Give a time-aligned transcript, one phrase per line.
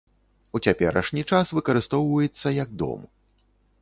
[0.57, 2.99] У цяперашні час выкарыстоўваецца як дом.